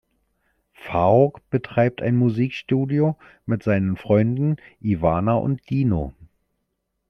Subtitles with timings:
[0.73, 6.15] Faruk betreibt ein Musikstudio mit seinen Freunden Ivana und Dino.